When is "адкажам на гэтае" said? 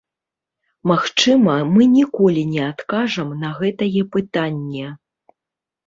2.71-4.01